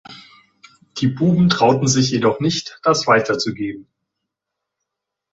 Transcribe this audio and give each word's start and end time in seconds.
Die 0.97 1.05
Buben 1.09 1.47
trauten 1.49 1.87
sich 1.87 2.09
jedoch 2.09 2.39
nicht, 2.39 2.79
das 2.81 3.05
weiterzugeben. 3.05 3.85